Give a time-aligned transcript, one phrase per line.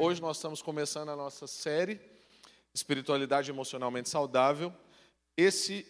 [0.00, 2.00] Hoje nós estamos começando a nossa série
[2.72, 4.72] Espiritualidade Emocionalmente Saudável.
[5.36, 5.84] Esse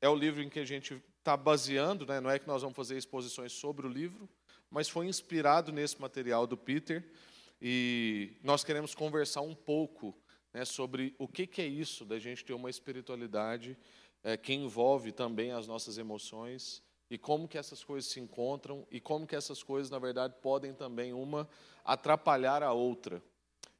[0.00, 2.18] é o livro em que a gente está baseando, né?
[2.18, 4.26] não é que nós vamos fazer exposições sobre o livro,
[4.70, 7.04] mas foi inspirado nesse material do Peter
[7.60, 10.16] e nós queremos conversar um pouco
[10.54, 13.76] né, sobre o que, que é isso da gente ter uma espiritualidade
[14.24, 18.98] é, que envolve também as nossas emoções e como que essas coisas se encontram e
[18.98, 21.46] como que essas coisas, na verdade, podem também uma
[21.86, 23.22] atrapalhar a outra.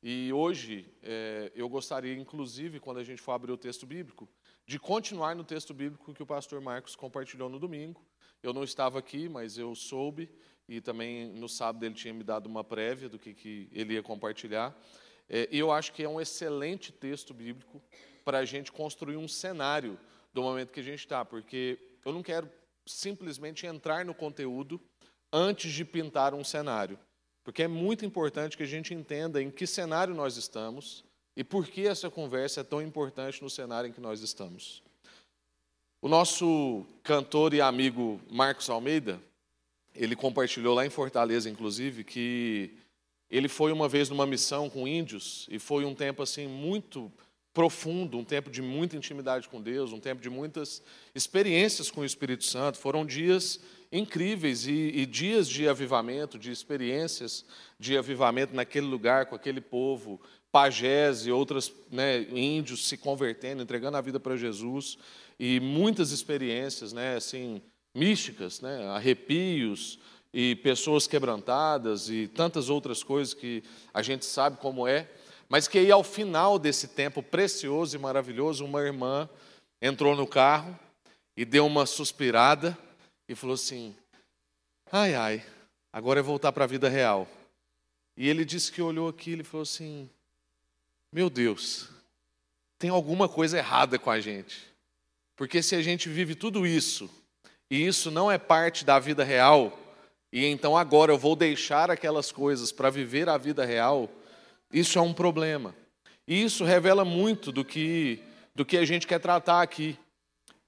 [0.02, 4.29] E hoje é, eu gostaria, inclusive, quando a gente for abrir o texto bíblico,
[4.65, 8.06] de continuar no texto bíblico que o pastor Marcos compartilhou no domingo.
[8.42, 10.30] Eu não estava aqui, mas eu soube
[10.69, 14.02] e também no sábado ele tinha me dado uma prévia do que, que ele ia
[14.02, 14.77] compartilhar.
[15.29, 17.82] É, eu acho que é um excelente texto bíblico
[18.24, 19.98] para a gente construir um cenário
[20.32, 22.51] do momento que a gente está, porque eu não quero
[22.87, 24.80] simplesmente entrar no conteúdo
[25.32, 26.98] antes de pintar um cenário.
[27.46, 31.04] Porque é muito importante que a gente entenda em que cenário nós estamos
[31.36, 34.82] e por que essa conversa é tão importante no cenário em que nós estamos.
[36.02, 39.22] O nosso cantor e amigo Marcos Almeida,
[39.94, 42.74] ele compartilhou lá em Fortaleza, inclusive, que
[43.30, 47.12] ele foi uma vez numa missão com índios e foi um tempo assim muito
[47.54, 50.82] profundo, um tempo de muita intimidade com Deus, um tempo de muitas
[51.14, 52.76] experiências com o Espírito Santo.
[52.76, 57.45] Foram dias incríveis e, e, dias de avivamento, de experiências
[57.79, 60.20] de avivamento naquele lugar, com aquele povo,
[60.51, 64.97] pajés e outros né, índios se convertendo, entregando a vida para Jesus,
[65.38, 67.60] e muitas experiências né, assim,
[67.94, 69.98] místicas, né, arrepios
[70.32, 75.09] e pessoas quebrantadas e tantas outras coisas que a gente sabe como é.
[75.48, 79.28] Mas que aí, ao final desse tempo precioso e maravilhoso, uma irmã
[79.81, 80.78] entrou no carro
[81.37, 82.76] e deu uma suspirada
[83.28, 83.94] e falou assim:
[84.91, 85.44] ai, ai,
[85.93, 87.28] agora é voltar para a vida real.
[88.16, 90.09] E ele disse que olhou aquilo e falou assim:
[91.12, 91.88] meu Deus,
[92.78, 94.75] tem alguma coisa errada com a gente.
[95.34, 97.10] Porque se a gente vive tudo isso
[97.70, 99.76] e isso não é parte da vida real,
[100.32, 104.10] e então agora eu vou deixar aquelas coisas para viver a vida real,
[104.72, 105.75] isso é um problema.
[106.26, 108.20] E isso revela muito do que,
[108.54, 109.98] do que a gente quer tratar aqui.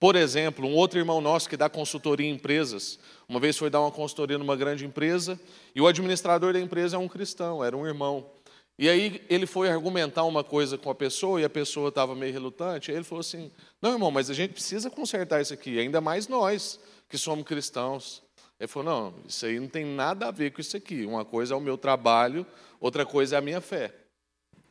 [0.00, 3.80] Por exemplo, um outro irmão nosso que dá consultoria em empresas, uma vez foi dar
[3.80, 5.38] uma consultoria numa grande empresa,
[5.74, 8.30] e o administrador da empresa é um cristão, era um irmão.
[8.78, 12.32] E aí ele foi argumentar uma coisa com a pessoa, e a pessoa estava meio
[12.32, 13.50] relutante, e ele falou assim:
[13.82, 16.78] Não, irmão, mas a gente precisa consertar isso aqui, ainda mais nós
[17.08, 18.22] que somos cristãos.
[18.60, 21.04] Ele falou: Não, isso aí não tem nada a ver com isso aqui.
[21.06, 22.46] Uma coisa é o meu trabalho,
[22.78, 23.92] outra coisa é a minha fé.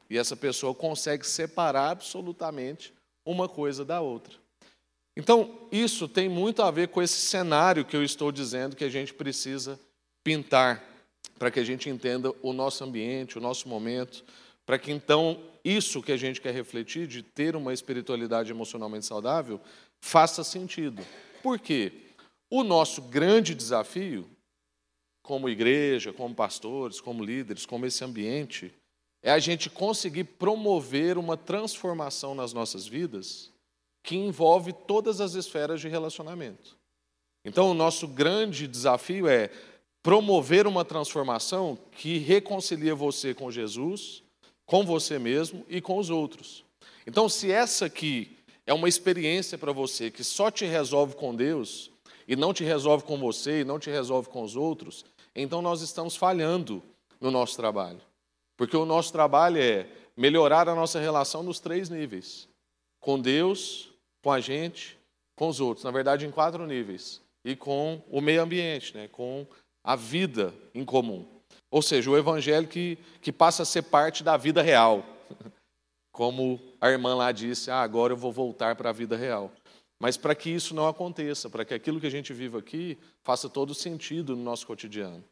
[0.10, 2.94] E essa pessoa consegue separar absolutamente
[3.26, 4.47] uma coisa da outra.
[5.18, 8.90] Então, isso tem muito a ver com esse cenário que eu estou dizendo que a
[8.90, 9.80] gente precisa
[10.24, 10.84] pintar,
[11.40, 14.24] para que a gente entenda o nosso ambiente, o nosso momento,
[14.64, 19.60] para que então isso que a gente quer refletir, de ter uma espiritualidade emocionalmente saudável,
[20.00, 21.04] faça sentido.
[21.42, 21.94] Por quê?
[22.48, 24.30] O nosso grande desafio
[25.24, 28.72] como igreja, como pastores, como líderes, como esse ambiente,
[29.24, 33.52] é a gente conseguir promover uma transformação nas nossas vidas
[34.08, 36.78] que envolve todas as esferas de relacionamento.
[37.44, 39.52] Então, o nosso grande desafio é
[40.02, 44.24] promover uma transformação que reconcilia você com Jesus,
[44.66, 46.64] com você mesmo e com os outros.
[47.06, 51.92] Então, se essa aqui é uma experiência para você que só te resolve com Deus,
[52.26, 55.04] e não te resolve com você, e não te resolve com os outros,
[55.36, 56.82] então nós estamos falhando
[57.20, 58.00] no nosso trabalho.
[58.56, 59.86] Porque o nosso trabalho é
[60.16, 62.48] melhorar a nossa relação nos três níveis:
[63.02, 63.92] com Deus,
[64.28, 65.00] com a gente,
[65.38, 65.86] com os outros.
[65.86, 67.22] Na verdade, em quatro níveis.
[67.46, 69.08] E com o meio ambiente, né?
[69.08, 69.48] com
[69.82, 71.26] a vida em comum.
[71.72, 75.06] Ou seja, o evangelho que, que passa a ser parte da vida real.
[76.12, 79.50] Como a irmã lá disse, ah, agora eu vou voltar para a vida real.
[79.98, 83.48] Mas para que isso não aconteça, para que aquilo que a gente vive aqui faça
[83.48, 85.24] todo sentido no nosso cotidiano.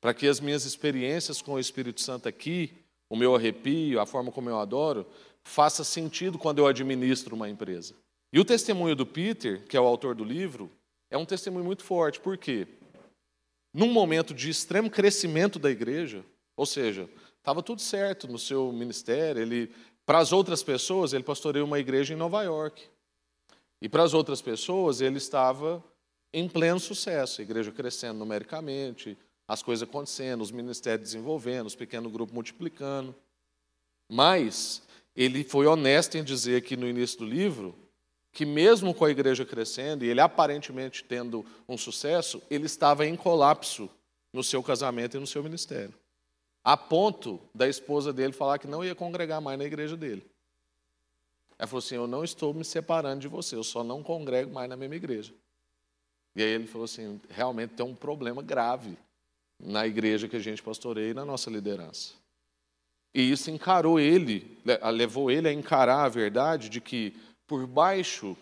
[0.00, 2.72] Para que as minhas experiências com o Espírito Santo aqui,
[3.10, 5.04] o meu arrepio, a forma como eu adoro,
[5.42, 7.96] faça sentido quando eu administro uma empresa.
[8.32, 10.70] E o testemunho do Peter, que é o autor do livro,
[11.10, 12.20] é um testemunho muito forte.
[12.20, 12.66] Por quê?
[13.72, 16.24] Num momento de extremo crescimento da igreja,
[16.56, 17.08] ou seja,
[17.38, 19.72] estava tudo certo no seu ministério, ele
[20.04, 22.82] para as outras pessoas, ele pastoreou uma igreja em Nova York.
[23.80, 25.84] E para as outras pessoas, ele estava
[26.32, 32.10] em pleno sucesso, a igreja crescendo numericamente, as coisas acontecendo, os ministérios desenvolvendo, os pequenos
[32.10, 33.14] grupos multiplicando.
[34.10, 34.82] Mas
[35.14, 37.74] ele foi honesto em dizer que no início do livro
[38.38, 43.16] que mesmo com a igreja crescendo e ele aparentemente tendo um sucesso, ele estava em
[43.16, 43.90] colapso
[44.32, 45.92] no seu casamento e no seu ministério.
[46.62, 50.24] a ponto da esposa dele falar que não ia congregar mais na igreja dele.
[51.58, 54.68] Ela falou assim: Eu não estou me separando de você, eu só não congrego mais
[54.68, 55.34] na mesma igreja.
[56.36, 58.96] E aí ele falou assim: realmente tem um problema grave
[59.58, 62.12] na igreja que a gente pastoreia e na nossa liderança.
[63.12, 64.56] E isso encarou ele,
[64.94, 67.16] levou ele a encarar a verdade de que
[67.48, 68.36] por baixo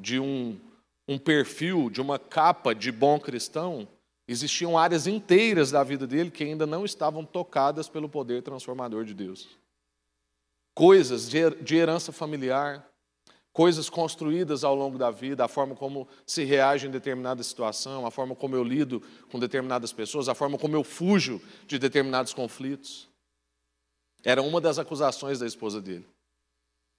[0.00, 0.58] de um,
[1.06, 3.86] um perfil, de uma capa de bom cristão,
[4.26, 9.14] existiam áreas inteiras da vida dele que ainda não estavam tocadas pelo poder transformador de
[9.14, 9.48] Deus.
[10.74, 12.84] Coisas de herança familiar,
[13.52, 18.10] coisas construídas ao longo da vida, a forma como se reage em determinada situação, a
[18.10, 19.00] forma como eu lido
[19.30, 23.08] com determinadas pessoas, a forma como eu fujo de determinados conflitos.
[24.24, 26.13] Era uma das acusações da esposa dele.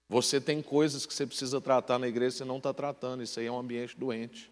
[0.07, 3.24] Você tem coisas que você precisa tratar na igreja e você não está tratando.
[3.24, 4.52] Isso aí é um ambiente doente.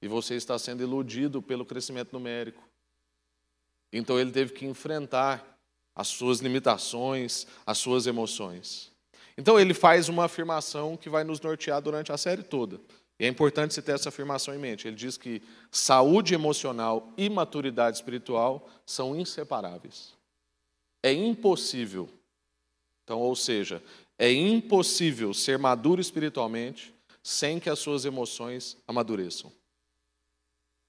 [0.00, 2.62] E você está sendo iludido pelo crescimento numérico.
[3.92, 5.58] Então ele teve que enfrentar
[5.94, 8.92] as suas limitações, as suas emoções.
[9.36, 12.80] Então ele faz uma afirmação que vai nos nortear durante a série toda.
[13.18, 14.86] E é importante se ter essa afirmação em mente.
[14.86, 15.42] Ele diz que
[15.72, 20.14] saúde emocional e maturidade espiritual são inseparáveis.
[21.02, 22.08] É impossível.
[23.02, 23.82] Então, ou seja,
[24.18, 26.92] é impossível ser maduro espiritualmente
[27.22, 29.52] sem que as suas emoções amadureçam.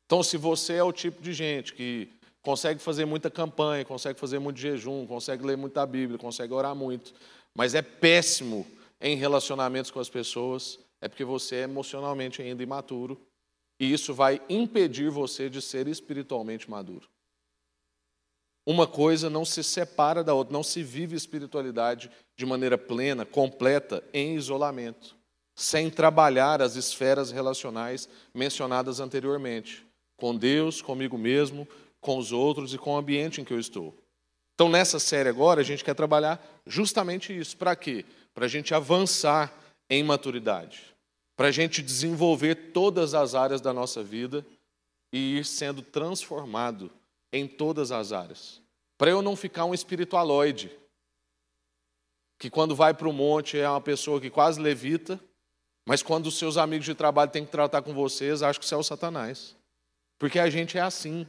[0.06, 2.10] Então, se você é o tipo de gente que
[2.42, 7.14] consegue fazer muita campanha, consegue fazer muito jejum, consegue ler muita Bíblia, consegue orar muito,
[7.56, 8.66] mas é péssimo
[9.00, 13.22] em relacionamentos com as pessoas, é porque você é emocionalmente ainda imaturo,
[13.80, 17.08] e isso vai impedir você de ser espiritualmente maduro.
[18.66, 24.04] Uma coisa não se separa da outra, não se vive espiritualidade de maneira plena, completa,
[24.14, 25.16] em isolamento,
[25.56, 29.86] sem trabalhar as esferas relacionais mencionadas anteriormente,
[30.18, 31.68] com Deus, comigo mesmo,
[32.00, 33.96] com os outros e com o ambiente em que eu estou.
[34.54, 37.56] Então, nessa série agora, a gente quer trabalhar justamente isso.
[37.56, 38.06] Para quê?
[38.34, 39.54] Para a gente avançar
[39.90, 40.94] em maturidade.
[41.36, 44.46] Para a gente desenvolver todas as áreas da nossa vida
[45.14, 46.92] e ir sendo transformado
[47.32, 48.62] em todas as áreas.
[48.98, 50.72] Para eu não ficar um espiritualoide,
[52.38, 55.20] que quando vai para o monte é uma pessoa que quase levita,
[55.86, 58.76] mas quando os seus amigos de trabalho têm que tratar com vocês, acho que você
[58.76, 59.56] é o Satanás.
[60.18, 61.26] Porque a gente é assim,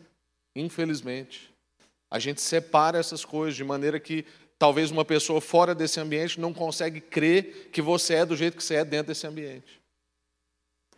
[0.55, 1.52] infelizmente.
[2.11, 4.26] A gente separa essas coisas de maneira que
[4.58, 8.62] talvez uma pessoa fora desse ambiente não consegue crer que você é do jeito que
[8.62, 9.81] você é dentro desse ambiente.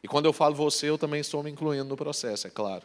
[0.03, 2.85] E quando eu falo você, eu também estou me incluindo no processo, é claro.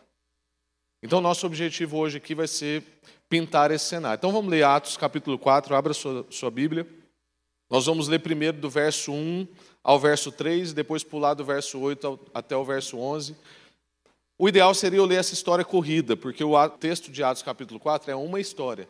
[1.01, 2.83] Então, nosso objetivo hoje aqui vai ser
[3.29, 4.17] pintar esse cenário.
[4.17, 6.88] Então, vamos ler Atos capítulo 4, abra sua, sua Bíblia.
[7.69, 9.47] Nós vamos ler primeiro do verso 1
[9.83, 13.35] ao verso 3, depois pular do verso 8 até o verso 11.
[14.39, 18.11] O ideal seria eu ler essa história corrida, porque o texto de Atos capítulo 4
[18.11, 18.88] é uma história.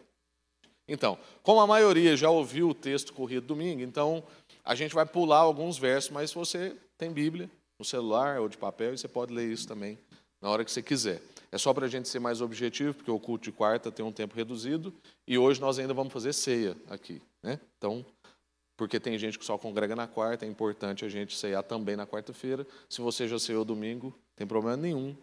[0.88, 4.24] Então, como a maioria já ouviu o texto corrido domingo, então
[4.64, 8.98] a gente vai pular alguns versos, mas você tem Bíblia no celular ou de papel,
[8.98, 9.98] você pode ler isso também
[10.42, 11.22] na hora que você quiser.
[11.52, 14.12] É só para a gente ser mais objetivo, porque o culto de quarta tem um
[14.12, 14.94] tempo reduzido
[15.26, 17.22] e hoje nós ainda vamos fazer ceia aqui.
[17.42, 17.60] Né?
[17.78, 18.06] Então,
[18.76, 22.06] porque tem gente que só congrega na quarta, é importante a gente ceiar também na
[22.06, 22.68] quarta-feira.
[22.90, 25.16] Se você já ceiou domingo, tem problema nenhum.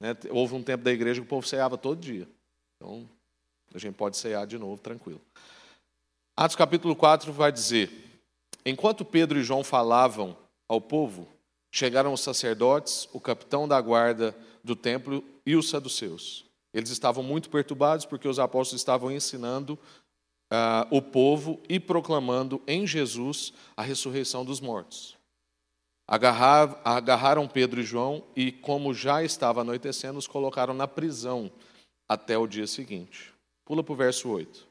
[0.00, 0.16] Né?
[0.30, 2.26] Houve um tempo da igreja que o povo ceava todo dia.
[2.76, 3.08] Então,
[3.74, 5.20] a gente pode cear de novo, tranquilo.
[6.36, 7.90] Atos capítulo 4 vai dizer:
[8.64, 10.36] Enquanto Pedro e João falavam
[10.68, 11.28] ao povo,
[11.70, 16.44] chegaram os sacerdotes, o capitão da guarda do templo e os saduceus.
[16.74, 19.78] Eles estavam muito perturbados porque os apóstolos estavam ensinando
[20.52, 25.16] uh, o povo e proclamando em Jesus a ressurreição dos mortos.
[26.08, 31.50] Agarrar, agarraram Pedro e João e, como já estava anoitecendo, os colocaram na prisão
[32.08, 33.32] até o dia seguinte.
[33.64, 34.66] Pula para o verso 8.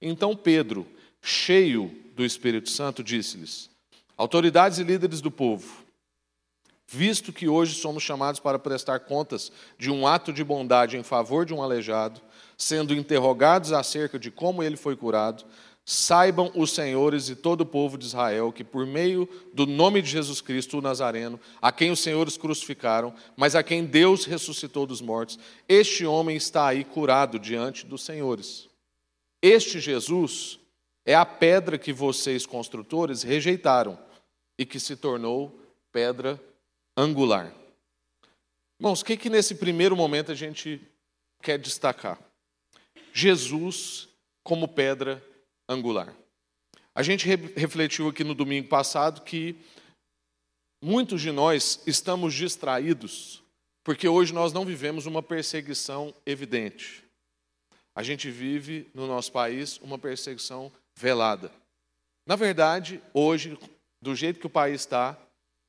[0.00, 0.86] Então Pedro,
[1.20, 3.68] cheio do Espírito Santo, disse-lhes:
[4.16, 5.84] Autoridades e líderes do povo,
[6.88, 11.44] visto que hoje somos chamados para prestar contas de um ato de bondade em favor
[11.44, 12.20] de um aleijado,
[12.56, 15.44] sendo interrogados acerca de como ele foi curado,
[15.90, 20.10] Saibam os senhores e todo o povo de Israel que, por meio do nome de
[20.10, 25.00] Jesus Cristo, o Nazareno, a quem os senhores crucificaram, mas a quem Deus ressuscitou dos
[25.00, 28.68] mortos, este homem está aí curado diante dos senhores.
[29.40, 30.60] Este Jesus
[31.06, 33.98] é a pedra que vocês, construtores, rejeitaram
[34.58, 35.58] e que se tornou
[35.90, 36.38] pedra
[36.98, 37.54] angular.
[38.80, 40.80] Irmãos, o que, que nesse primeiro momento a gente
[41.40, 42.18] quer destacar?
[43.12, 44.08] Jesus
[44.42, 45.24] como pedra
[45.68, 46.12] angular.
[46.92, 49.56] A gente refletiu aqui no domingo passado que
[50.82, 53.44] muitos de nós estamos distraídos
[53.84, 57.02] porque hoje nós não vivemos uma perseguição evidente.
[57.94, 61.50] a gente vive no nosso país uma perseguição velada.
[62.26, 63.58] Na verdade, hoje,
[64.02, 65.18] do jeito que o país está,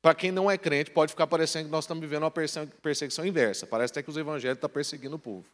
[0.02, 3.68] para quem não é crente, pode ficar parecendo que nós estamos vivendo uma perseguição inversa.
[3.68, 5.46] Parece até que os evangélicos estão perseguindo o povo.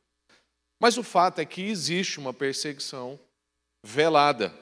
[0.79, 3.19] Mas o fato é que existe uma perseguição
[3.83, 4.53] velada.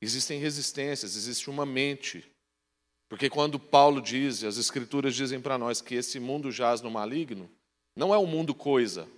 [0.00, 2.30] Existem resistências, existe uma mente.
[3.08, 7.50] Porque quando Paulo diz, as Escrituras dizem para nós que esse mundo jaz no maligno,
[7.96, 9.08] não é o um mundo coisa,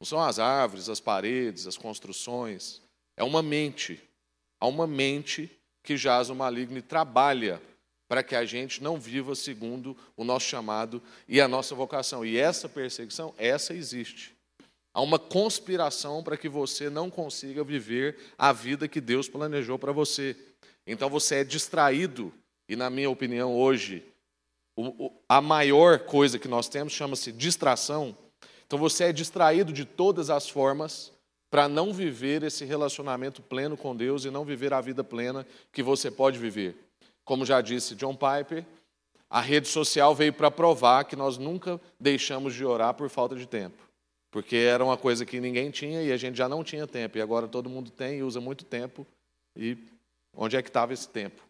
[0.00, 2.82] não são as árvores, as paredes, as construções,
[3.16, 4.02] é uma mente.
[4.60, 5.50] Há uma mente
[5.82, 7.60] que jaz no maligno e trabalha
[8.14, 12.24] para que a gente não viva segundo o nosso chamado e a nossa vocação.
[12.24, 14.32] E essa perseguição, essa existe.
[14.94, 19.90] Há uma conspiração para que você não consiga viver a vida que Deus planejou para
[19.90, 20.36] você.
[20.86, 22.32] Então você é distraído,
[22.68, 24.06] e na minha opinião, hoje,
[25.28, 28.16] a maior coisa que nós temos chama-se distração.
[28.64, 31.10] Então você é distraído de todas as formas
[31.50, 35.82] para não viver esse relacionamento pleno com Deus e não viver a vida plena que
[35.82, 36.76] você pode viver.
[37.24, 38.64] Como já disse John Piper,
[39.30, 43.46] a rede social veio para provar que nós nunca deixamos de orar por falta de
[43.46, 43.82] tempo.
[44.30, 47.16] Porque era uma coisa que ninguém tinha e a gente já não tinha tempo.
[47.16, 49.06] E agora todo mundo tem e usa muito tempo.
[49.56, 49.78] E
[50.36, 51.42] onde é que estava esse tempo?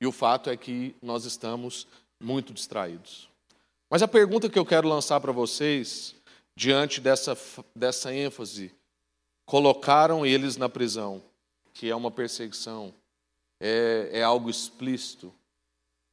[0.00, 1.86] E o fato é que nós estamos
[2.20, 3.28] muito distraídos.
[3.88, 6.14] Mas a pergunta que eu quero lançar para vocês,
[6.56, 7.36] diante dessa,
[7.74, 8.72] dessa ênfase,
[9.46, 11.22] colocaram eles na prisão,
[11.72, 12.92] que é uma perseguição,
[13.60, 15.32] é, é algo explícito,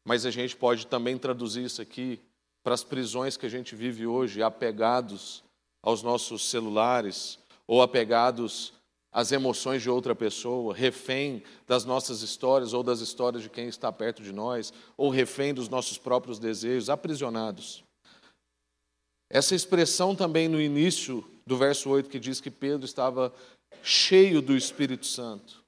[0.06, 2.20] mas a gente pode também traduzir isso aqui
[2.64, 5.44] para as prisões que a gente vive hoje, apegados
[5.82, 8.74] aos nossos celulares ou apegados
[9.12, 13.92] às emoções de outra pessoa, refém das nossas histórias ou das histórias de quem está
[13.92, 17.84] perto de nós, ou refém dos nossos próprios desejos, aprisionados.
[19.30, 23.34] Essa expressão também no início do verso 8 que diz que Pedro estava
[23.84, 25.61] cheio do Espírito Santo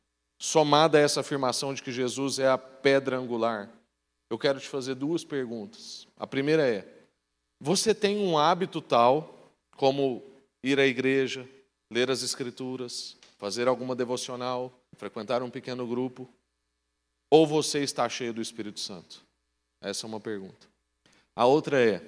[0.44, 3.72] somada a essa afirmação de que Jesus é a pedra angular,
[4.30, 6.06] eu quero te fazer duas perguntas.
[6.18, 6.86] A primeira é:
[7.62, 10.22] você tem um hábito tal, como
[10.62, 11.48] ir à igreja,
[11.90, 16.28] ler as Escrituras, fazer alguma devocional, frequentar um pequeno grupo,
[17.32, 19.24] ou você está cheio do Espírito Santo?
[19.82, 20.68] Essa é uma pergunta.
[21.34, 22.06] A outra é: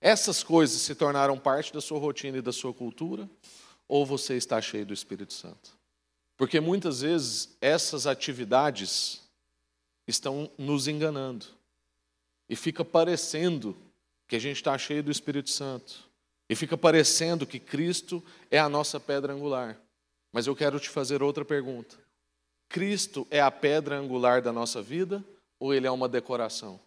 [0.00, 3.28] essas coisas se tornaram parte da sua rotina e da sua cultura,
[3.86, 5.77] ou você está cheio do Espírito Santo?
[6.38, 9.20] Porque muitas vezes essas atividades
[10.06, 11.44] estão nos enganando.
[12.48, 13.76] E fica parecendo
[14.28, 16.08] que a gente está cheio do Espírito Santo.
[16.48, 19.76] E fica parecendo que Cristo é a nossa pedra angular.
[20.32, 21.98] Mas eu quero te fazer outra pergunta:
[22.68, 25.22] Cristo é a pedra angular da nossa vida
[25.58, 26.78] ou ele é uma decoração?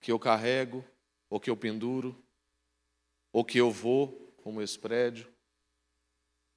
[0.00, 0.84] Que eu carrego,
[1.28, 2.16] ou que eu penduro,
[3.32, 5.26] ou que eu vou, como esse prédio,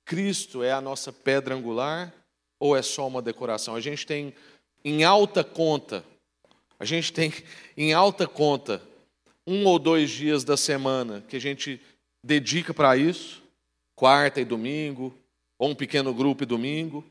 [0.05, 2.13] Cristo é a nossa pedra angular
[2.59, 3.75] ou é só uma decoração?
[3.75, 4.33] A gente tem
[4.83, 6.05] em alta conta,
[6.79, 7.33] a gente tem
[7.75, 8.81] em alta conta
[9.47, 11.81] um ou dois dias da semana que a gente
[12.23, 13.43] dedica para isso,
[13.95, 15.15] quarta e domingo,
[15.57, 17.03] ou um pequeno grupo e domingo,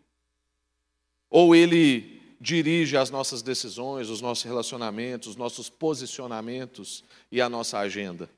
[1.30, 7.78] ou ele dirige as nossas decisões, os nossos relacionamentos, os nossos posicionamentos e a nossa
[7.78, 8.28] agenda.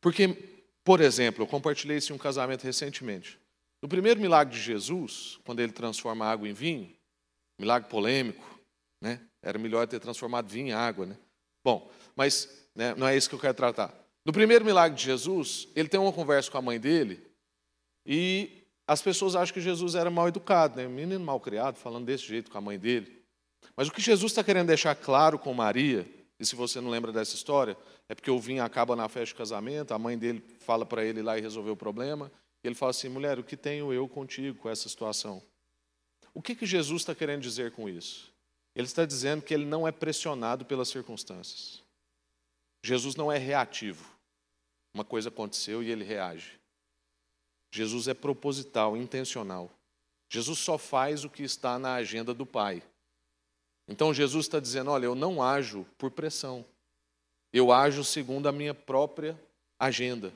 [0.00, 0.28] Porque,
[0.82, 3.38] por exemplo, eu compartilhei isso em um casamento recentemente.
[3.86, 6.92] No primeiro milagre de Jesus, quando ele transforma água em vinho,
[7.56, 8.44] milagre polêmico,
[9.00, 9.20] né?
[9.40, 11.16] Era melhor ter transformado vinho em água, né?
[11.64, 13.94] Bom, mas né, não é isso que eu quero tratar.
[14.24, 17.24] No primeiro milagre de Jesus, ele tem uma conversa com a mãe dele
[18.04, 20.88] e as pessoas acham que Jesus era mal educado, né?
[20.88, 23.22] Um menino mal criado, falando desse jeito com a mãe dele.
[23.76, 26.04] Mas o que Jesus está querendo deixar claro com Maria,
[26.40, 27.76] e se você não lembra dessa história,
[28.08, 31.22] é porque o vinho acaba na festa de casamento, a mãe dele fala para ele
[31.22, 32.32] lá e resolver o problema,
[32.66, 35.42] ele fala assim: mulher, o que tenho eu contigo com essa situação?
[36.34, 38.32] O que, que Jesus está querendo dizer com isso?
[38.74, 41.82] Ele está dizendo que ele não é pressionado pelas circunstâncias.
[42.82, 44.14] Jesus não é reativo.
[44.92, 46.60] Uma coisa aconteceu e ele reage.
[47.70, 49.70] Jesus é proposital, intencional.
[50.28, 52.82] Jesus só faz o que está na agenda do Pai.
[53.88, 56.64] Então Jesus está dizendo: olha, eu não ajo por pressão.
[57.52, 59.40] Eu ajo segundo a minha própria
[59.78, 60.32] agenda.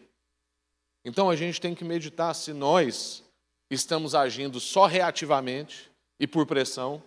[1.04, 3.24] Então a gente tem que meditar se nós
[3.70, 7.02] estamos agindo só reativamente e por pressão.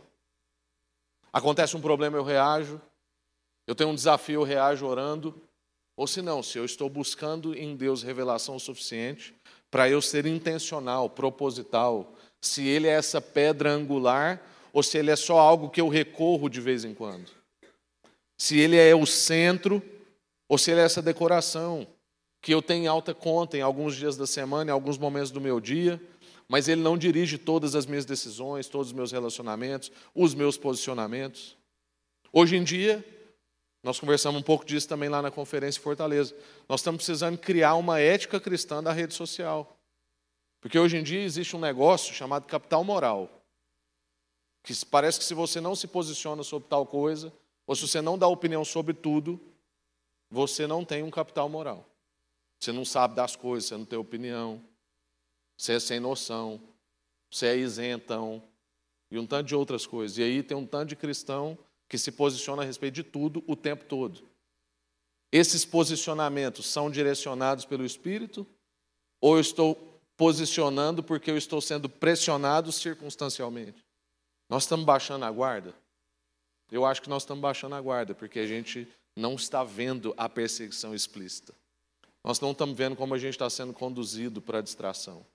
[1.32, 2.82] Acontece um problema, eu reajo.
[3.68, 5.40] Eu tenho um desafio, eu reajo orando.
[5.96, 9.36] Ou se não, se eu estou buscando em Deus revelação suficiente
[9.70, 15.16] para eu ser intencional, proposital, se Ele é essa pedra angular ou se Ele é
[15.16, 17.32] só algo que eu recorro de vez em quando.
[18.38, 19.82] Se Ele é o centro
[20.50, 21.88] ou se Ele é essa decoração.
[22.44, 25.62] Que eu tenho alta conta em alguns dias da semana, em alguns momentos do meu
[25.62, 26.00] dia,
[26.46, 31.56] mas ele não dirige todas as minhas decisões, todos os meus relacionamentos, os meus posicionamentos.
[32.34, 33.04] Hoje em dia,
[33.82, 36.36] nós conversamos um pouco disso também lá na conferência em Fortaleza.
[36.68, 39.78] Nós estamos precisando criar uma ética cristã da rede social.
[40.60, 43.30] Porque hoje em dia existe um negócio chamado capital moral.
[44.64, 47.32] Que parece que se você não se posiciona sobre tal coisa,
[47.66, 49.40] ou se você não dá opinião sobre tudo,
[50.30, 51.88] você não tem um capital moral.
[52.64, 54.64] Você não sabe das coisas, você não tem opinião,
[55.58, 56.62] você é sem noção,
[57.30, 58.42] você é isentão,
[59.12, 60.18] e um tanto de outras coisas.
[60.18, 61.58] E aí tem um tanto de cristão
[61.90, 64.30] que se posiciona a respeito de tudo o tempo todo.
[65.30, 68.48] Esses posicionamentos são direcionados pelo Espírito
[69.20, 73.84] ou eu estou posicionando porque eu estou sendo pressionado circunstancialmente?
[74.48, 75.76] Nós estamos baixando a guarda?
[76.72, 80.30] Eu acho que nós estamos baixando a guarda porque a gente não está vendo a
[80.30, 81.54] perseguição explícita.
[82.24, 85.26] Nós não estamos vendo como a gente está sendo conduzido para a distração.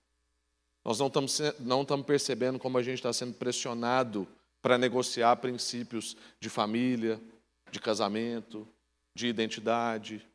[0.84, 4.26] Nós não estamos, não estamos percebendo como a gente está sendo pressionado
[4.62, 7.20] para negociar princípios de família,
[7.70, 8.66] de casamento,
[9.14, 10.26] de identidade.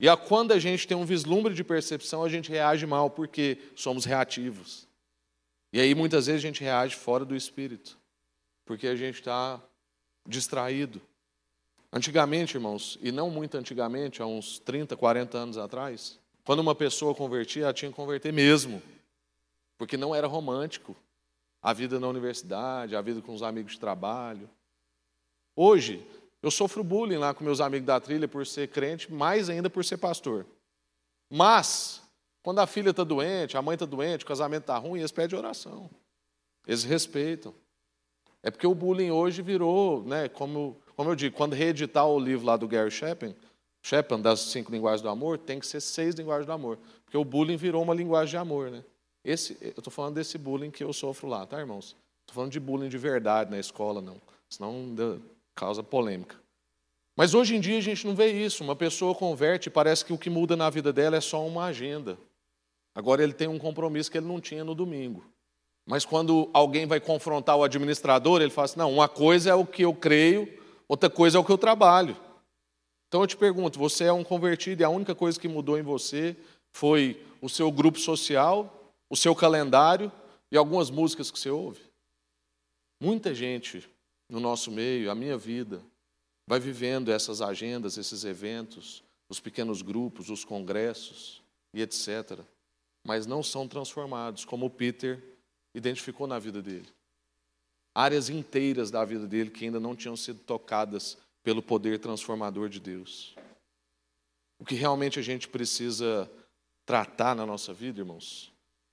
[0.00, 3.58] E a quando a gente tem um vislumbre de percepção, a gente reage mal, porque
[3.74, 4.86] somos reativos.
[5.72, 7.98] E aí muitas vezes a gente reage fora do espírito,
[8.64, 9.62] porque a gente está
[10.26, 11.00] distraído.
[11.96, 17.14] Antigamente, irmãos, e não muito antigamente, há uns 30, 40 anos atrás, quando uma pessoa
[17.14, 18.82] convertia, ela tinha que converter mesmo,
[19.78, 20.94] porque não era romântico
[21.62, 24.46] a vida na universidade, a vida com os amigos de trabalho.
[25.56, 26.06] Hoje,
[26.42, 29.82] eu sofro bullying lá com meus amigos da trilha por ser crente, mais ainda por
[29.82, 30.44] ser pastor.
[31.30, 32.02] Mas,
[32.42, 35.38] quando a filha está doente, a mãe está doente, o casamento está ruim, eles pedem
[35.38, 35.88] oração.
[36.66, 37.54] Eles respeitam.
[38.46, 42.46] É porque o bullying hoje virou, né, como, como eu digo, quando reeditar o livro
[42.46, 43.34] lá do Gary Chapman,
[43.82, 46.78] Chapman, das cinco linguagens do amor, tem que ser seis linguagens do amor.
[47.04, 48.84] Porque o bullying virou uma linguagem de amor, né?
[49.24, 51.96] Esse, eu estou falando desse bullying que eu sofro lá, tá, irmãos?
[52.20, 54.16] Estou falando de bullying de verdade na escola, não.
[54.48, 54.94] Senão
[55.52, 56.36] causa polêmica.
[57.16, 58.62] Mas hoje em dia a gente não vê isso.
[58.62, 61.64] Uma pessoa converte e parece que o que muda na vida dela é só uma
[61.64, 62.16] agenda.
[62.94, 65.24] Agora ele tem um compromisso que ele não tinha no domingo.
[65.86, 69.64] Mas quando alguém vai confrontar o administrador, ele fala assim: não, uma coisa é o
[69.64, 70.52] que eu creio,
[70.88, 72.16] outra coisa é o que eu trabalho.
[73.08, 75.82] Então eu te pergunto: você é um convertido e a única coisa que mudou em
[75.82, 76.36] você
[76.74, 78.76] foi o seu grupo social
[79.08, 80.10] o seu calendário
[80.50, 81.80] e algumas músicas que você ouve.
[83.00, 83.88] Muita gente
[84.28, 85.82] no nosso meio, a minha vida,
[86.48, 91.42] vai vivendo essas agendas, esses eventos, os pequenos grupos, os congressos
[91.74, 92.40] e etc.
[93.06, 95.22] Mas não são transformados, como Peter
[95.76, 96.88] identificou na vida dele.
[97.94, 102.80] Áreas inteiras da vida dele que ainda não tinham sido tocadas pelo poder transformador de
[102.80, 103.34] Deus.
[104.58, 106.30] O que realmente a gente precisa
[106.84, 108.52] tratar na nossa vida, irmãos,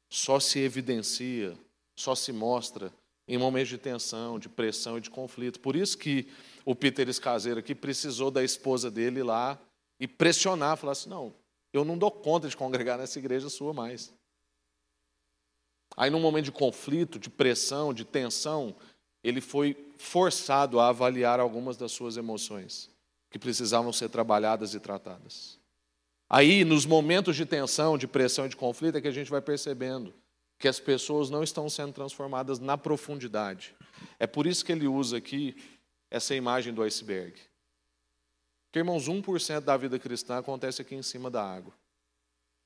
[0.10, 1.58] só se evidencia,
[1.96, 2.94] só se mostra
[3.28, 5.60] em momentos de tensão, de pressão e de conflito.
[5.60, 6.28] Por isso que
[6.66, 9.58] o Peter Escaseiro aqui precisou da esposa dele lá
[10.00, 11.34] e pressionar, falar assim: não,
[11.72, 14.14] eu não dou conta de congregar nessa igreja sua mais.
[15.96, 18.76] Aí, num momento de conflito, de pressão, de tensão,
[19.24, 22.90] ele foi forçado a avaliar algumas das suas emoções,
[23.30, 25.60] que precisavam ser trabalhadas e tratadas.
[26.30, 29.42] Aí, nos momentos de tensão, de pressão e de conflito, é que a gente vai
[29.42, 30.14] percebendo
[30.58, 33.76] que as pessoas não estão sendo transformadas na profundidade.
[34.18, 35.56] É por isso que ele usa aqui
[36.10, 37.40] essa imagem do iceberg.
[38.66, 41.74] Porque, irmãos, 1% da vida cristã acontece aqui em cima da água.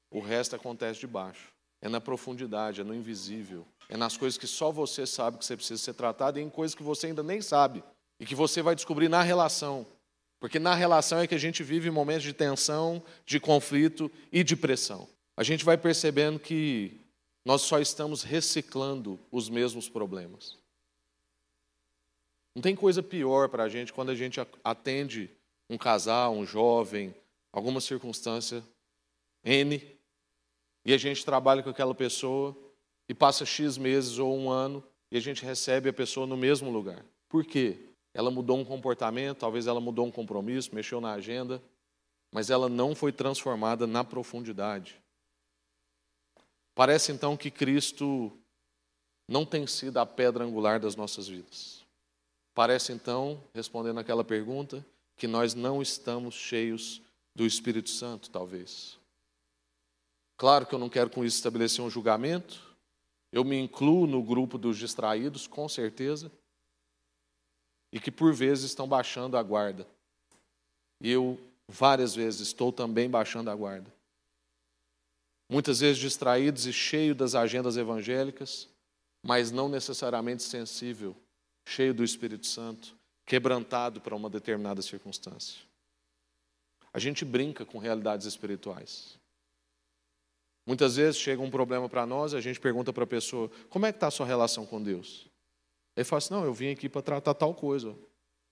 [0.10, 1.57] O resto acontece debaixo.
[1.82, 3.66] É na profundidade, é no invisível.
[3.90, 6.76] É nas coisas que só você sabe que você precisa ser tratado e em coisas
[6.76, 7.84] que você ainda nem sabe.
[8.20, 9.86] E que você vai descobrir na relação.
[10.40, 14.56] Porque na relação é que a gente vive momentos de tensão, de conflito e de
[14.56, 15.08] pressão.
[15.36, 17.00] A gente vai percebendo que
[17.46, 20.58] nós só estamos reciclando os mesmos problemas.
[22.54, 25.30] Não tem coisa pior para a gente quando a gente atende
[25.70, 27.14] um casal, um jovem,
[27.52, 28.64] alguma circunstância
[29.44, 29.97] N,
[30.88, 32.56] e a gente trabalha com aquela pessoa
[33.10, 36.72] e passa X meses ou um ano e a gente recebe a pessoa no mesmo
[36.72, 37.04] lugar.
[37.28, 37.90] Por quê?
[38.14, 41.62] Ela mudou um comportamento, talvez ela mudou um compromisso, mexeu na agenda,
[42.32, 44.98] mas ela não foi transformada na profundidade.
[46.74, 48.32] Parece então que Cristo
[49.28, 51.86] não tem sido a pedra angular das nossas vidas.
[52.54, 54.86] Parece então, respondendo aquela pergunta,
[55.18, 57.02] que nós não estamos cheios
[57.36, 58.97] do Espírito Santo, talvez.
[60.38, 62.62] Claro que eu não quero com isso estabelecer um julgamento,
[63.32, 66.32] eu me incluo no grupo dos distraídos, com certeza
[67.92, 69.88] e que por vezes estão baixando a guarda.
[71.02, 73.92] E eu, várias vezes, estou também baixando a guarda.
[75.50, 78.68] muitas vezes distraídos e cheio das agendas evangélicas,
[79.24, 81.16] mas não necessariamente sensível,
[81.66, 85.62] cheio do Espírito Santo, quebrantado para uma determinada circunstância.
[86.94, 89.18] A gente brinca com realidades espirituais.
[90.68, 93.92] Muitas vezes chega um problema para nós, a gente pergunta para a pessoa: como é
[93.94, 95.26] que está a sua relação com Deus?
[95.96, 97.96] Ele fala assim: não, eu vim aqui para tratar tal coisa.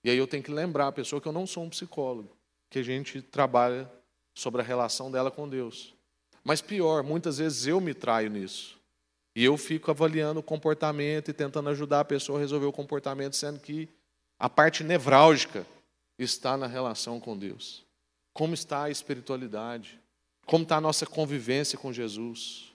[0.02, 2.34] E aí eu tenho que lembrar a pessoa que eu não sou um psicólogo,
[2.70, 3.90] que a gente trabalha
[4.34, 5.94] sobre a relação dela com Deus.
[6.42, 8.80] Mas pior, muitas vezes eu me traio nisso.
[9.34, 13.36] E eu fico avaliando o comportamento e tentando ajudar a pessoa a resolver o comportamento,
[13.36, 13.90] sendo que
[14.38, 15.66] a parte nevrálgica
[16.18, 17.84] está na relação com Deus.
[18.32, 20.00] Como está a espiritualidade?
[20.46, 22.72] Como está a nossa convivência com Jesus?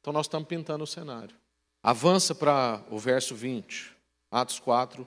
[0.00, 1.34] Então nós estamos pintando o cenário.
[1.82, 3.92] Avança para o verso 20,
[4.30, 5.06] Atos 4,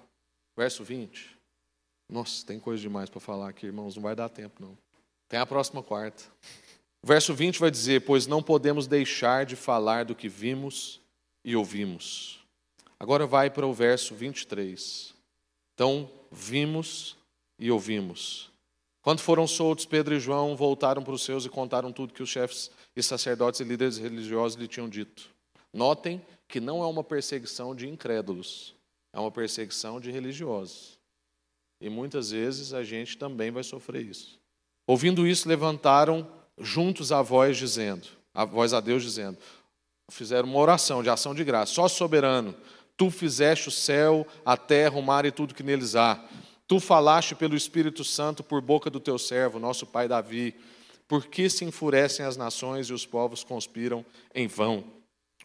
[0.58, 1.38] verso 20.
[2.10, 4.78] Nossa, tem coisa demais para falar aqui, irmãos, não vai dar tempo não.
[5.28, 6.24] Tem a próxima quarta.
[7.04, 11.02] O verso 20 vai dizer: Pois não podemos deixar de falar do que vimos
[11.44, 12.40] e ouvimos.
[13.00, 15.14] Agora vai para o verso 23.
[15.74, 17.18] Então, vimos
[17.60, 18.50] e ouvimos.
[19.06, 22.30] Quando foram soltos, Pedro e João voltaram para os seus e contaram tudo que os
[22.30, 25.30] chefes e sacerdotes e líderes religiosos lhe tinham dito.
[25.72, 28.74] Notem que não é uma perseguição de incrédulos,
[29.14, 30.98] é uma perseguição de religiosos.
[31.80, 34.40] E muitas vezes a gente também vai sofrer isso.
[34.88, 39.38] Ouvindo isso, levantaram juntos a voz dizendo, a voz a Deus dizendo,
[40.10, 41.74] fizeram uma oração de ação de graça.
[41.74, 42.56] Só soberano,
[42.98, 46.28] tu fizeste o céu, a terra, o mar e tudo que neles há.
[46.68, 50.56] Tu falaste pelo Espírito Santo por boca do teu servo, nosso pai Davi.
[51.08, 54.84] Por que se enfurecem as nações e os povos conspiram em vão?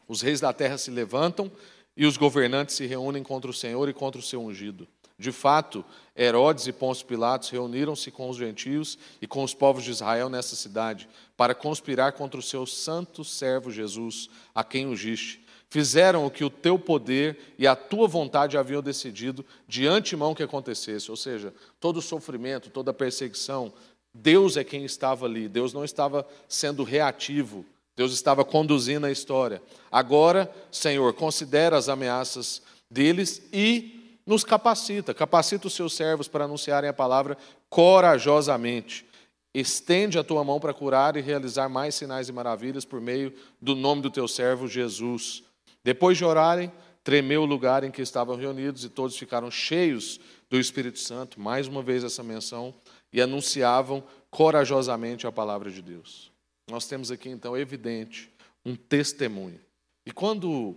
[0.08, 1.52] Os reis da terra se levantam
[1.94, 4.88] e os governantes se reúnem contra o Senhor e contra o seu ungido.
[5.18, 5.84] De fato,
[6.16, 10.56] Herodes e Pôncio Pilatos reuniram-se com os gentios e com os povos de Israel nessa
[10.56, 11.06] cidade,
[11.36, 15.44] para conspirar contra o seu santo servo Jesus, a quem ungiste.
[15.70, 20.42] Fizeram o que o teu poder e a tua vontade haviam decidido de antemão que
[20.42, 23.72] acontecesse, ou seja, todo o sofrimento, toda a perseguição,
[24.12, 27.64] Deus é quem estava ali, Deus não estava sendo reativo,
[27.96, 29.62] Deus estava conduzindo a história.
[29.92, 36.90] Agora, Senhor, considera as ameaças deles e nos capacita, capacita os seus servos para anunciarem
[36.90, 39.06] a palavra corajosamente.
[39.54, 43.76] Estende a tua mão para curar e realizar mais sinais e maravilhas por meio do
[43.76, 45.44] nome do teu servo Jesus.
[45.84, 50.58] Depois de orarem, tremeu o lugar em que estavam reunidos e todos ficaram cheios do
[50.58, 52.74] Espírito Santo, mais uma vez essa menção,
[53.12, 56.30] e anunciavam corajosamente a palavra de Deus.
[56.68, 58.30] Nós temos aqui então evidente
[58.64, 59.60] um testemunho.
[60.06, 60.76] E quando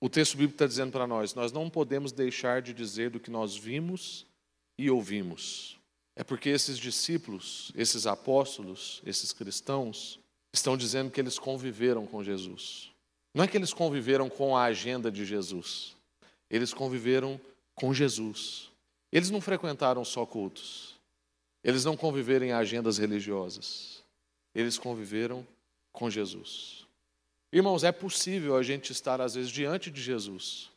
[0.00, 3.30] o texto bíblico está dizendo para nós: nós não podemos deixar de dizer do que
[3.30, 4.26] nós vimos
[4.78, 5.76] e ouvimos.
[6.16, 10.18] É porque esses discípulos, esses apóstolos, esses cristãos,
[10.52, 12.87] estão dizendo que eles conviveram com Jesus.
[13.34, 15.96] Não é que eles conviveram com a agenda de Jesus,
[16.50, 17.40] eles conviveram
[17.74, 18.68] com Jesus.
[19.10, 20.94] Eles não frequentaram só cultos,
[21.64, 24.02] eles não conviveram em agendas religiosas,
[24.54, 25.46] eles conviveram
[25.92, 26.86] com Jesus.
[27.50, 30.70] Irmãos, é possível a gente estar, às vezes, diante de Jesus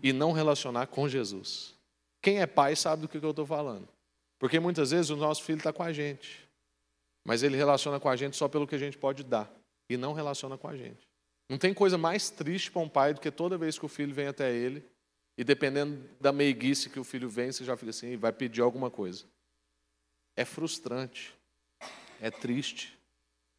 [0.00, 1.74] e não relacionar com Jesus.
[2.20, 3.88] Quem é pai sabe do que eu estou falando.
[4.38, 6.48] Porque muitas vezes o nosso filho está com a gente,
[7.24, 9.52] mas ele relaciona com a gente só pelo que a gente pode dar
[9.88, 11.11] e não relaciona com a gente.
[11.52, 14.14] Não tem coisa mais triste para um pai do que toda vez que o filho
[14.14, 14.82] vem até ele
[15.36, 18.90] e dependendo da meiguice que o filho vem, você já fica assim, vai pedir alguma
[18.90, 19.26] coisa.
[20.34, 21.34] É frustrante,
[22.22, 22.98] é triste,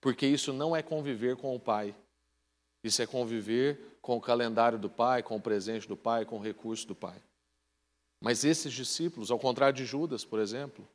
[0.01, 1.95] porque isso não é conviver com o pai,
[2.83, 6.41] isso é conviver com o calendário do Pai, com o presente do Pai, com o
[6.41, 7.21] recurso do Pai.
[8.19, 10.89] Mas esses discípulos, ao contrário de Judas, por exemplo,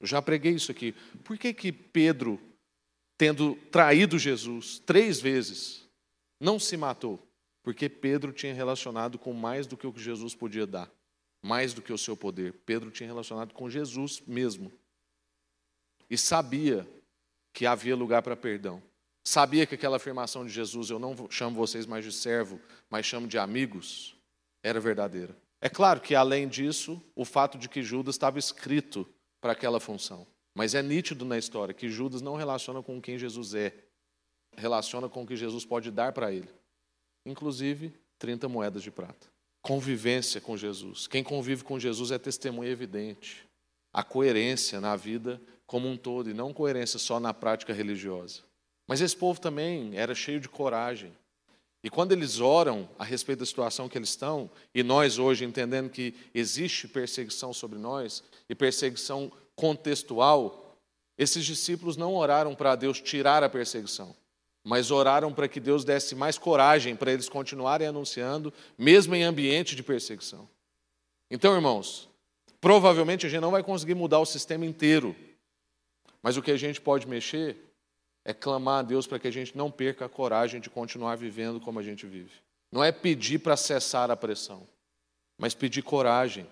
[0.00, 0.96] eu já preguei isso aqui.
[1.22, 2.40] Por que, que Pedro,
[3.16, 5.83] tendo traído Jesus três vezes,
[6.40, 7.20] não se matou?
[7.62, 10.90] Porque Pedro tinha relacionado com mais do que o que Jesus podia dar,
[11.42, 12.52] mais do que o seu poder.
[12.66, 14.70] Pedro tinha relacionado com Jesus mesmo.
[16.10, 16.86] E sabia
[17.52, 18.82] que havia lugar para perdão.
[19.22, 23.26] Sabia que aquela afirmação de Jesus, eu não chamo vocês mais de servo, mas chamo
[23.26, 24.14] de amigos,
[24.62, 25.34] era verdadeira.
[25.62, 29.08] É claro que, além disso, o fato de que Judas estava escrito
[29.40, 30.26] para aquela função.
[30.54, 33.74] Mas é nítido na história que Judas não relaciona com quem Jesus é,
[34.56, 36.48] relaciona com o que Jesus pode dar para ele.
[37.26, 39.28] Inclusive, 30 moedas de prata.
[39.62, 41.06] Convivência com Jesus.
[41.06, 43.46] Quem convive com Jesus é testemunha evidente.
[43.92, 48.42] A coerência na vida como um todo, e não coerência só na prática religiosa.
[48.86, 51.12] Mas esse povo também era cheio de coragem.
[51.82, 55.90] E quando eles oram a respeito da situação que eles estão, e nós hoje entendendo
[55.90, 60.78] que existe perseguição sobre nós, e perseguição contextual,
[61.16, 64.14] esses discípulos não oraram para Deus tirar a perseguição.
[64.64, 69.76] Mas oraram para que Deus desse mais coragem para eles continuarem anunciando, mesmo em ambiente
[69.76, 70.48] de perseguição.
[71.30, 72.08] Então, irmãos,
[72.62, 75.14] provavelmente a gente não vai conseguir mudar o sistema inteiro,
[76.22, 77.58] mas o que a gente pode mexer
[78.24, 81.60] é clamar a Deus para que a gente não perca a coragem de continuar vivendo
[81.60, 82.32] como a gente vive.
[82.72, 84.66] Não é pedir para cessar a pressão,
[85.36, 86.46] mas pedir coragem,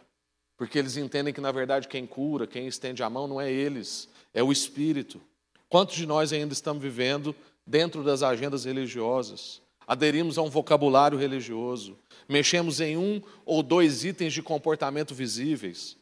[0.58, 4.08] porque eles entendem que, na verdade, quem cura, quem estende a mão, não é eles,
[4.34, 5.20] é o Espírito.
[5.68, 7.34] Quantos de nós ainda estamos vivendo
[7.72, 9.62] dentro das agendas religiosas?
[9.86, 15.96] Aderimos a um vocabulário religioso, mexemos em um ou dois itens de comportamento visíveis.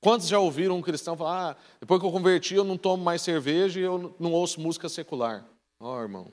[0.00, 3.22] Quantos já ouviram um cristão falar: ah, depois que eu converti, eu não tomo mais
[3.22, 5.44] cerveja e eu não ouço música secular?
[5.80, 6.32] Ó, oh, irmão,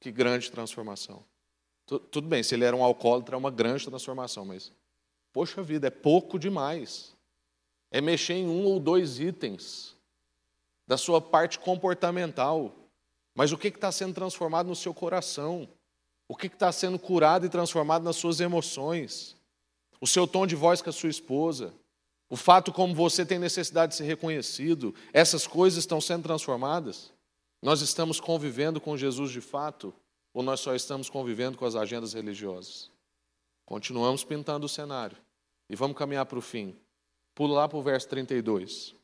[0.00, 1.22] que grande transformação.
[1.86, 4.72] Tudo bem, se ele era um alcoólatra, é uma grande transformação, mas,
[5.30, 7.12] poxa vida, é pouco demais.
[7.90, 9.94] É mexer em um ou dois itens
[10.88, 12.72] da sua parte comportamental.
[13.34, 15.68] Mas o que está sendo transformado no seu coração?
[16.28, 19.36] O que está sendo curado e transformado nas suas emoções?
[20.00, 21.74] O seu tom de voz com a sua esposa?
[22.28, 24.94] O fato como você tem necessidade de ser reconhecido?
[25.12, 27.12] Essas coisas estão sendo transformadas?
[27.60, 29.94] Nós estamos convivendo com Jesus de fato?
[30.34, 32.90] Ou nós só estamos convivendo com as agendas religiosas?
[33.66, 35.16] Continuamos pintando o cenário.
[35.68, 36.74] E vamos caminhar para o fim.
[37.34, 38.94] Pula lá para o verso 32.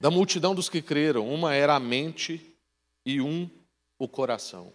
[0.00, 2.54] Da multidão dos que creram, uma era a mente
[3.04, 3.48] e um
[3.98, 4.72] o coração.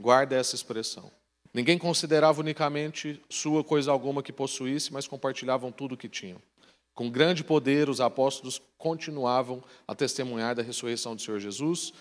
[0.00, 1.10] Guarda essa expressão.
[1.52, 6.40] Ninguém considerava unicamente sua coisa alguma que possuísse, mas compartilhavam tudo o que tinham.
[6.94, 11.92] Com grande poder, os apóstolos continuavam a testemunhar da ressurreição do Senhor Jesus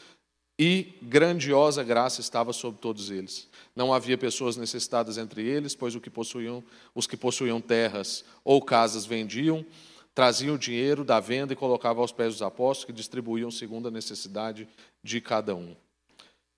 [0.60, 3.49] e grandiosa graça estava sobre todos eles.
[3.75, 9.06] Não havia pessoas necessitadas entre eles, pois que possuíam, os que possuíam terras ou casas
[9.06, 9.65] vendiam
[10.13, 13.91] traziam o dinheiro da venda e colocavam aos pés dos apóstolos, que distribuíam segundo a
[13.91, 14.67] necessidade
[15.04, 15.75] de cada um.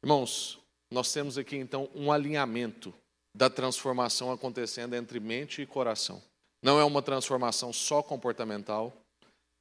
[0.03, 0.59] Irmãos,
[0.91, 2.93] nós temos aqui então um alinhamento
[3.33, 6.21] da transformação acontecendo entre mente e coração.
[6.61, 8.91] Não é uma transformação só comportamental,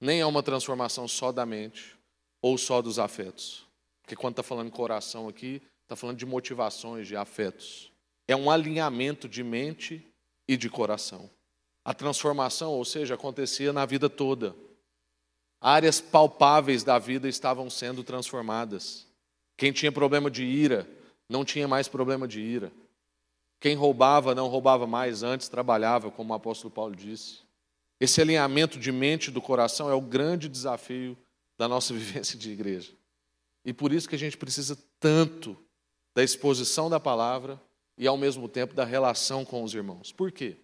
[0.01, 1.97] nem é uma transformação só da mente
[2.43, 3.65] ou só dos afetos.
[4.03, 7.93] Porque quando está falando coração aqui, está falando de motivações, de afetos.
[8.27, 10.05] É um alinhamento de mente
[10.49, 11.31] e de coração.
[11.85, 14.57] A transformação, ou seja, acontecia na vida toda.
[15.61, 19.07] Áreas palpáveis da vida estavam sendo transformadas.
[19.57, 20.89] Quem tinha problema de ira,
[21.29, 22.73] não tinha mais problema de ira.
[23.61, 27.39] Quem roubava, não roubava mais, antes trabalhava, como o apóstolo Paulo disse.
[28.01, 31.17] Esse alinhamento de mente e do coração é o grande desafio
[31.57, 32.93] da nossa vivência de igreja.
[33.65, 35.57] E por isso que a gente precisa tanto
[36.15, 37.61] da exposição da palavra
[37.97, 40.11] e, ao mesmo tempo, da relação com os irmãos.
[40.11, 40.57] Por quê?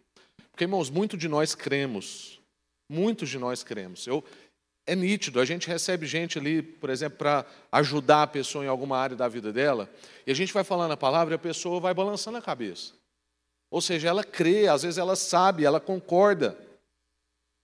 [0.51, 2.41] Porque, irmãos, muito de nós cremos,
[2.89, 4.07] muitos de nós cremos.
[4.09, 4.25] Eu,
[4.89, 8.97] é nítido, a gente recebe gente ali, por exemplo, para ajudar a pessoa em alguma
[8.97, 9.87] área da vida dela,
[10.27, 12.95] e a gente vai falando a palavra e a pessoa vai balançando a cabeça.
[13.71, 16.57] Ou seja, ela crê, às vezes ela sabe, ela concorda.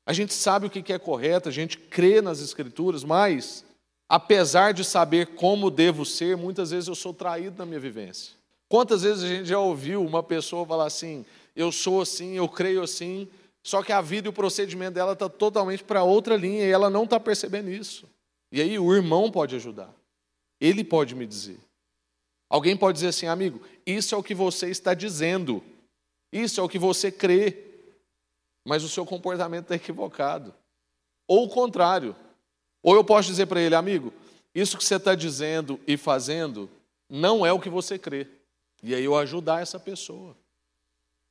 [0.05, 3.65] A gente sabe o que é correto, a gente crê nas Escrituras, mas,
[4.07, 8.35] apesar de saber como devo ser, muitas vezes eu sou traído na minha vivência.
[8.69, 11.25] Quantas vezes a gente já ouviu uma pessoa falar assim:
[11.57, 13.27] eu sou assim, eu creio assim,
[13.65, 16.91] só que a vida e o procedimento dela está totalmente para outra linha e ela
[16.91, 18.07] não está percebendo isso.
[18.53, 19.91] E aí o irmão pode ajudar.
[20.61, 21.59] Ele pode me dizer.
[22.47, 25.65] Alguém pode dizer assim, amigo, isso é o que você está dizendo.
[26.31, 27.57] Isso é o que você crê.
[28.67, 30.55] Mas o seu comportamento está equivocado.
[31.27, 32.15] Ou o contrário.
[32.83, 34.13] Ou eu posso dizer para ele, amigo,
[34.55, 36.69] isso que você está dizendo e fazendo
[37.09, 38.29] não é o que você crê.
[38.83, 40.37] E aí eu ajudar essa pessoa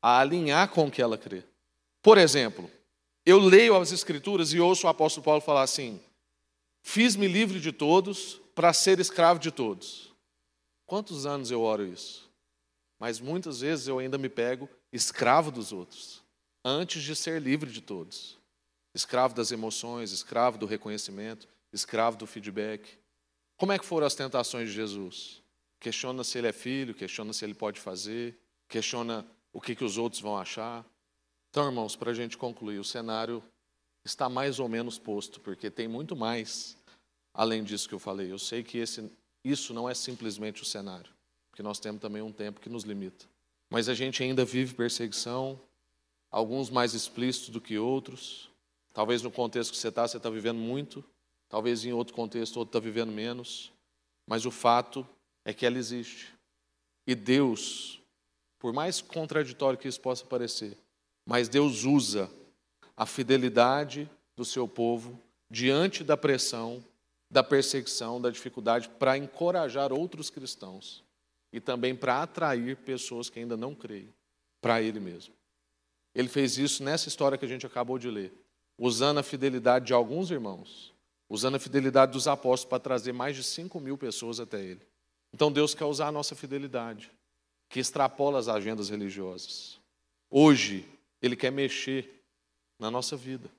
[0.02, 1.44] a alinhar com o que ela crê.
[2.04, 2.70] Por exemplo,
[3.26, 6.02] eu leio as Escrituras e ouço o apóstolo Paulo falar assim:
[6.82, 10.14] Fiz-me livre de todos para ser escravo de todos.
[10.86, 12.30] Quantos anos eu oro isso?
[13.00, 16.22] Mas muitas vezes eu ainda me pego escravo dos outros,
[16.64, 18.38] antes de ser livre de todos.
[18.94, 22.98] Escravo das emoções, escravo do reconhecimento, escravo do feedback.
[23.58, 25.42] Como é que foram as tentações de Jesus?
[25.80, 28.38] Questiona se ele é filho, questiona se ele pode fazer,
[28.68, 30.86] questiona o que, que os outros vão achar.
[31.54, 33.44] Então, irmãos, para a gente concluir, o cenário
[34.04, 36.76] está mais ou menos posto, porque tem muito mais
[37.32, 38.32] além disso que eu falei.
[38.32, 39.08] Eu sei que esse,
[39.44, 41.14] isso não é simplesmente o cenário,
[41.52, 43.28] porque nós temos também um tempo que nos limita.
[43.70, 45.62] Mas a gente ainda vive perseguição,
[46.32, 48.50] alguns mais explícitos do que outros.
[48.92, 51.06] Talvez no contexto que você está, você está vivendo muito,
[51.48, 53.72] talvez em outro contexto, outro está vivendo menos.
[54.26, 55.08] Mas o fato
[55.46, 56.34] é que ela existe.
[57.06, 58.02] E Deus
[58.64, 60.78] por mais contraditório que isso possa parecer,
[61.26, 62.30] mas Deus usa
[62.96, 66.84] a fidelidade do seu povo diante da pressão,
[67.30, 71.04] da perseguição, da dificuldade, para encorajar outros cristãos
[71.52, 74.14] e também para atrair pessoas que ainda não creem
[74.62, 75.34] para Ele mesmo.
[76.16, 78.34] Ele fez isso nessa história que a gente acabou de ler,
[78.78, 80.94] usando a fidelidade de alguns irmãos,
[81.30, 84.82] usando a fidelidade dos apóstolos para trazer mais de 5 mil pessoas até Ele.
[85.34, 87.12] Então Deus quer usar a nossa fidelidade,
[87.70, 89.80] que extrapola as agendas religiosas.
[90.30, 90.88] Hoje,
[91.24, 92.22] Ele quer mexer
[92.78, 93.50] na nossa vida.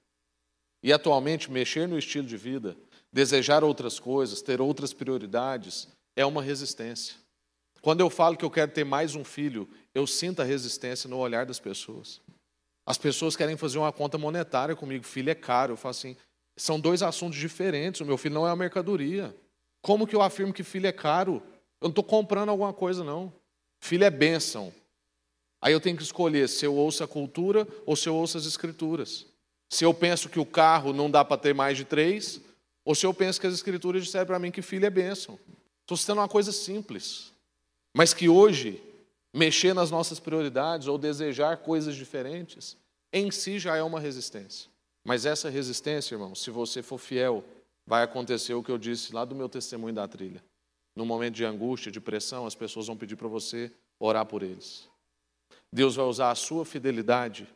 [0.83, 2.77] E atualmente, mexer no estilo de vida,
[3.11, 7.17] desejar outras coisas, ter outras prioridades, é uma resistência.
[7.81, 11.17] Quando eu falo que eu quero ter mais um filho, eu sinto a resistência no
[11.17, 12.21] olhar das pessoas.
[12.87, 15.73] As pessoas querem fazer uma conta monetária comigo, filho é caro.
[15.73, 16.17] Eu falo assim,
[16.57, 18.03] são dois assuntos diferentes.
[18.03, 19.35] O meu filho não é uma mercadoria.
[19.81, 21.43] Como que eu afirmo que filho é caro?
[21.81, 23.33] Eu não estou comprando alguma coisa, não.
[23.81, 24.73] Filho é bênção.
[25.65, 28.45] Aí eu tenho que escolher se eu ouço a cultura ou se eu ouço as
[28.45, 29.25] escrituras.
[29.71, 32.39] Se eu penso que o carro não dá para ter mais de três,
[32.85, 35.39] ou se eu penso que as escrituras disseram para mim que filho é bênção.
[35.81, 37.33] Estou citando uma coisa simples,
[37.95, 38.79] mas que hoje
[39.33, 42.77] mexer nas nossas prioridades ou desejar coisas diferentes,
[43.11, 44.69] em si já é uma resistência.
[45.03, 47.43] Mas essa resistência, irmão, se você for fiel,
[47.87, 50.45] vai acontecer o que eu disse lá do meu testemunho da trilha.
[50.95, 54.93] No momento de angústia, de pressão, as pessoas vão pedir para você orar por eles.
[55.75, 57.53] Deus vai usar a sua fidelidade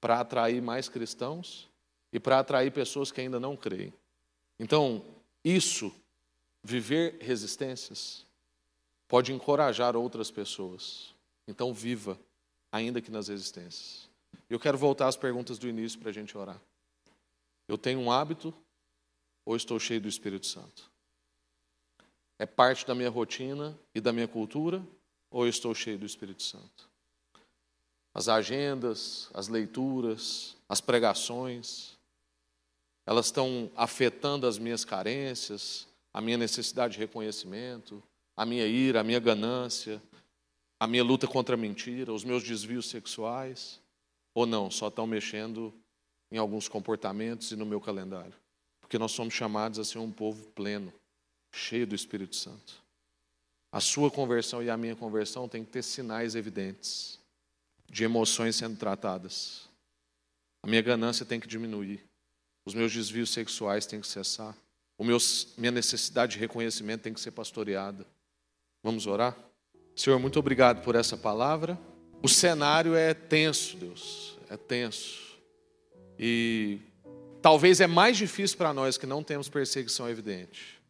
[0.00, 1.68] para atrair mais cristãos
[2.10, 3.92] e para atrair pessoas que ainda não creem.
[4.58, 5.04] Então,
[5.44, 5.94] isso,
[6.62, 8.24] viver resistências,
[9.06, 11.14] pode encorajar outras pessoas.
[11.46, 12.18] Então, viva,
[12.72, 14.08] ainda que nas resistências.
[14.48, 16.58] Eu quero voltar às perguntas do início para a gente orar.
[17.68, 18.54] Eu tenho um hábito
[19.44, 20.90] ou estou cheio do Espírito Santo?
[22.38, 24.82] É parte da minha rotina e da minha cultura
[25.30, 26.87] ou estou cheio do Espírito Santo?
[28.18, 31.96] As agendas, as leituras, as pregações,
[33.06, 38.02] elas estão afetando as minhas carências, a minha necessidade de reconhecimento,
[38.36, 40.02] a minha ira, a minha ganância,
[40.80, 43.80] a minha luta contra a mentira, os meus desvios sexuais,
[44.34, 45.72] ou não, só estão mexendo
[46.28, 48.34] em alguns comportamentos e no meu calendário.
[48.80, 50.92] Porque nós somos chamados a ser um povo pleno,
[51.52, 52.82] cheio do Espírito Santo.
[53.70, 57.17] A sua conversão e a minha conversão tem que ter sinais evidentes
[57.88, 59.68] de emoções sendo tratadas.
[60.62, 62.04] A minha ganância tem que diminuir.
[62.66, 64.56] Os meus desvios sexuais têm que cessar.
[64.98, 65.16] O meu,
[65.56, 68.06] minha necessidade de reconhecimento tem que ser pastoreada.
[68.82, 69.36] Vamos orar?
[69.96, 71.78] Senhor, muito obrigado por essa palavra.
[72.22, 75.38] O cenário é tenso, Deus, é tenso.
[76.18, 76.78] E
[77.40, 80.80] talvez é mais difícil para nós que não temos perseguição evidente,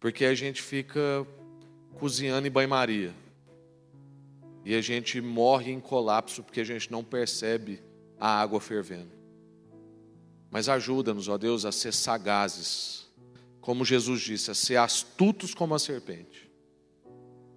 [0.00, 1.26] porque a gente fica
[1.98, 3.14] cozinhando em banho-maria
[4.68, 7.82] e a gente morre em colapso porque a gente não percebe
[8.20, 9.10] a água fervendo.
[10.50, 13.06] Mas ajuda-nos, ó Deus, a ser sagazes,
[13.60, 16.48] como Jesus disse, a ser astutos como a serpente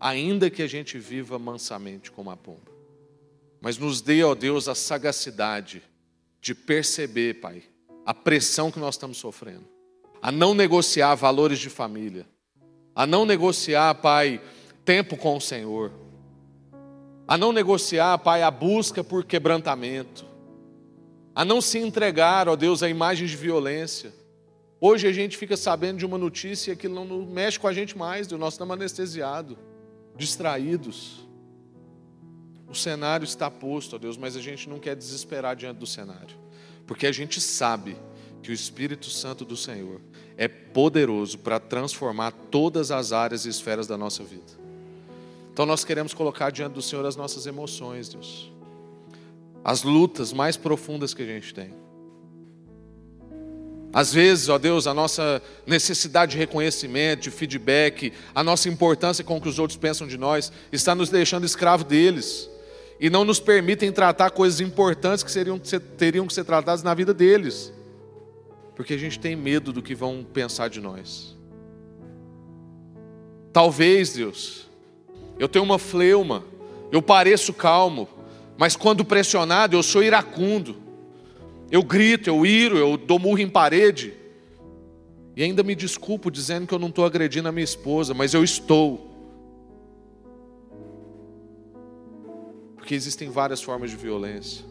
[0.02, 2.72] ainda que a gente viva mansamente como a pomba.
[3.62, 5.84] Mas nos dê, ó Deus, a sagacidade
[6.42, 7.62] de perceber, Pai,
[8.04, 9.68] a pressão que nós estamos sofrendo,
[10.20, 12.28] a não negociar valores de família,
[12.96, 14.42] a não negociar, Pai,
[14.84, 15.92] tempo com o Senhor,
[17.32, 20.26] a não negociar, Pai, a busca por quebrantamento,
[21.34, 24.12] a não se entregar, ó Deus, a imagens de violência.
[24.82, 28.28] Hoje a gente fica sabendo de uma notícia que não mexe com a gente mais,
[28.28, 29.56] nós estamos anestesiados
[30.14, 31.26] distraídos.
[32.68, 36.36] O cenário está posto, ó Deus, mas a gente não quer desesperar diante do cenário,
[36.86, 37.96] porque a gente sabe
[38.44, 40.02] que o Espírito Santo do Senhor
[40.36, 44.60] é poderoso para transformar todas as áreas e esferas da nossa vida.
[45.54, 48.52] Então nós queremos colocar diante do Senhor as nossas emoções, Deus,
[49.64, 51.74] as lutas mais profundas que a gente tem.
[53.94, 59.36] Às vezes, ó Deus, a nossa necessidade de reconhecimento, de feedback, a nossa importância com
[59.36, 62.50] o que os outros pensam de nós, está nos deixando escravo deles.
[63.00, 67.14] E não nos permitem tratar coisas importantes que seriam, teriam que ser tratadas na vida
[67.14, 67.74] deles.
[68.76, 71.36] Porque a gente tem medo do que vão pensar de nós.
[73.52, 74.71] Talvez, Deus,
[75.40, 76.44] eu tenho uma fleuma,
[76.92, 78.08] eu pareço calmo,
[78.58, 80.76] mas quando pressionado eu sou iracundo.
[81.72, 84.14] Eu grito, eu iro, eu dou murro em parede.
[85.36, 88.44] E ainda me desculpo dizendo que eu não estou agredindo a minha esposa, mas eu
[88.44, 89.10] estou.
[92.76, 94.66] Porque existem várias formas de violência.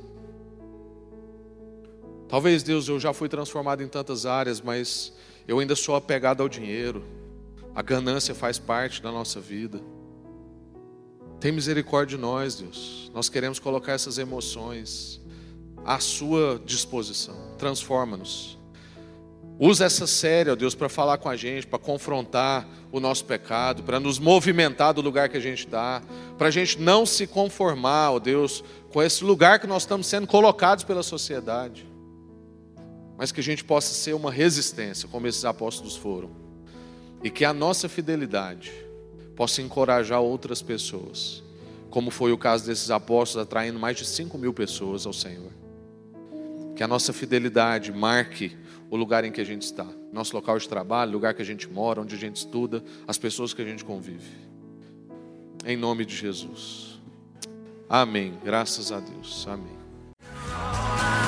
[2.29, 5.13] Talvez, Deus, eu já fui transformado em tantas áreas, mas
[5.49, 7.03] eu ainda sou apegado ao dinheiro.
[7.75, 9.81] A ganância faz parte da nossa vida.
[11.41, 13.11] Tem misericórdia de nós, Deus.
[13.15, 15.19] Nós queremos colocar essas emoções
[15.87, 17.35] à sua disposição.
[17.57, 18.59] Transforma-nos.
[19.59, 23.83] Usa essa série, ó Deus, para falar com a gente, para confrontar o nosso pecado,
[23.83, 26.03] para nos movimentar do lugar que a gente está,
[26.37, 28.63] para a gente não se conformar, ó Deus,
[28.93, 31.87] com esse lugar que nós estamos sendo colocados pela sociedade,
[33.17, 36.31] mas que a gente possa ser uma resistência, como esses apóstolos foram,
[37.23, 38.73] e que a nossa fidelidade
[39.41, 41.43] possa encorajar outras pessoas,
[41.89, 45.51] como foi o caso desses apóstolos, atraindo mais de 5 mil pessoas ao Senhor.
[46.77, 48.55] Que a nossa fidelidade marque
[48.91, 51.67] o lugar em que a gente está, nosso local de trabalho, lugar que a gente
[51.71, 54.31] mora, onde a gente estuda, as pessoas que a gente convive.
[55.65, 57.01] Em nome de Jesus.
[57.89, 58.35] Amém.
[58.45, 59.47] Graças a Deus.
[59.49, 61.20] Amém.